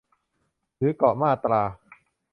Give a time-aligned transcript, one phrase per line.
[0.77, 1.61] หรือเกาะมาตรา